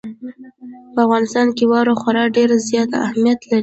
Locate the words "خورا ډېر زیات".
2.01-2.89